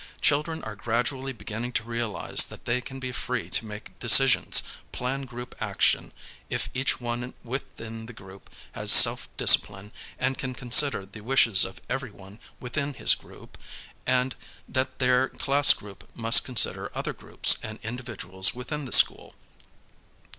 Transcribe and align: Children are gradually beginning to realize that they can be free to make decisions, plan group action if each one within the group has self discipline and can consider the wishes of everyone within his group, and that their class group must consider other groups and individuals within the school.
Children 0.19 0.63
are 0.63 0.75
gradually 0.75 1.31
beginning 1.31 1.73
to 1.73 1.83
realize 1.83 2.45
that 2.45 2.65
they 2.65 2.81
can 2.81 2.99
be 2.99 3.11
free 3.11 3.51
to 3.51 3.67
make 3.67 3.99
decisions, 3.99 4.63
plan 4.91 5.25
group 5.25 5.55
action 5.61 6.11
if 6.49 6.71
each 6.73 6.99
one 6.99 7.35
within 7.43 8.07
the 8.07 8.13
group 8.13 8.49
has 8.71 8.91
self 8.91 9.29
discipline 9.37 9.91
and 10.17 10.39
can 10.39 10.55
consider 10.55 11.05
the 11.05 11.21
wishes 11.21 11.65
of 11.65 11.79
everyone 11.87 12.39
within 12.59 12.95
his 12.95 13.13
group, 13.13 13.59
and 14.07 14.33
that 14.67 14.97
their 14.97 15.29
class 15.29 15.71
group 15.71 16.09
must 16.15 16.43
consider 16.45 16.91
other 16.95 17.13
groups 17.13 17.57
and 17.61 17.77
individuals 17.83 18.55
within 18.55 18.85
the 18.85 18.91
school. 18.91 19.35